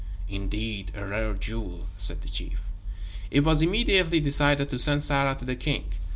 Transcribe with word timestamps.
"Indeed, 0.29 0.93
a 0.95 1.05
rare 1.05 1.35
jewel," 1.35 1.85
said 1.99 2.23
the 2.23 2.27
chief. 2.27 2.61
It 3.29 3.43
was 3.43 3.61
immediately 3.61 4.19
decided 4.19 4.67
to 4.71 4.79
send 4.79 5.03
Sarah 5.03 5.35
to 5.35 5.45
the 5.45 5.55
king. 5.55 5.93